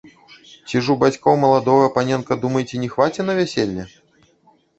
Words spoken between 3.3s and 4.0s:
вяселле?